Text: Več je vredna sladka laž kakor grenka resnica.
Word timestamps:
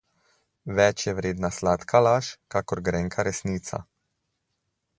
Več 0.77 1.03
je 1.07 1.11
vredna 1.19 1.51
sladka 1.57 2.01
laž 2.07 2.29
kakor 2.55 2.81
grenka 2.89 3.27
resnica. 3.29 3.83